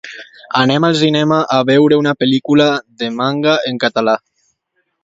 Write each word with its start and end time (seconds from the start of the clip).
Anem 0.61 0.87
al 0.87 0.95
cinema 1.01 1.37
a 1.57 1.59
veure 1.71 2.01
una 2.05 2.15
pel·lícula 2.25 2.71
de 3.05 3.13
manga 3.21 3.57
en 3.73 3.81
català. 3.87 4.19